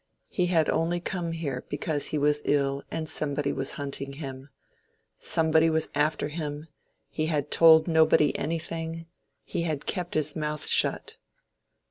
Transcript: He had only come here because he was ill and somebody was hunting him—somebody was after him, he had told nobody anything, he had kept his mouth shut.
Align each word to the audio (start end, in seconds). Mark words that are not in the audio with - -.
He 0.31 0.47
had 0.47 0.67
only 0.67 0.99
come 0.99 1.31
here 1.33 1.63
because 1.69 2.07
he 2.07 2.17
was 2.17 2.41
ill 2.45 2.81
and 2.89 3.07
somebody 3.07 3.53
was 3.53 3.73
hunting 3.73 4.13
him—somebody 4.13 5.69
was 5.69 5.89
after 5.93 6.29
him, 6.29 6.67
he 7.07 7.27
had 7.27 7.51
told 7.51 7.87
nobody 7.87 8.35
anything, 8.35 9.05
he 9.43 9.61
had 9.61 9.85
kept 9.85 10.15
his 10.15 10.35
mouth 10.35 10.65
shut. 10.65 11.17